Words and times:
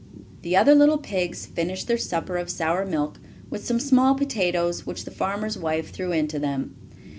The 0.41 0.55
other 0.57 0.73
little 0.73 0.97
pigs 0.97 1.45
finished 1.45 1.87
their 1.87 1.95
supper 1.99 2.35
of 2.37 2.49
sour 2.49 2.87
milk, 2.87 3.19
with 3.51 3.63
some 3.67 3.79
small 3.79 4.15
potatoes 4.15 4.83
which 4.83 5.05
the 5.05 5.11
farmer's 5.11 5.59
wife 5.59 5.91
threw 5.91 6.11
in 6.11 6.27
to 6.29 6.39
them. 6.39 6.75